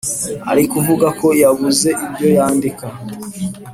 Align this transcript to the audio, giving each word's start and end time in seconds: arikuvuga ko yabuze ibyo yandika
arikuvuga 0.51 1.07
ko 1.19 1.27
yabuze 1.41 1.89
ibyo 2.05 2.27
yandika 2.35 2.85